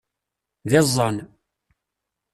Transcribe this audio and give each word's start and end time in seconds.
D 0.69 0.71
iẓẓan! 0.79 1.17